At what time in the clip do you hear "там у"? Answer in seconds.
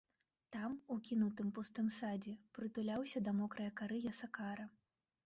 0.53-0.95